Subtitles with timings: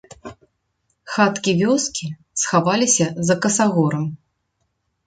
[1.15, 2.07] Хаткі вёскі
[2.45, 4.05] схаваліся за касагорам.